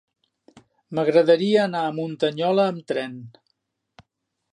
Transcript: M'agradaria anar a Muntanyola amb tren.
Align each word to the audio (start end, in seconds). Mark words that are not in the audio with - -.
M'agradaria 0.99 1.59
anar 1.65 1.83
a 1.89 1.93
Muntanyola 1.97 2.65
amb 2.71 2.87
tren. 2.93 3.15